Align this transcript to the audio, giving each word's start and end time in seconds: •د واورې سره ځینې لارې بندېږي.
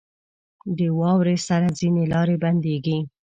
•د 0.77 0.79
واورې 0.99 1.37
سره 1.47 1.67
ځینې 1.79 2.03
لارې 2.13 2.35
بندېږي. 2.43 2.97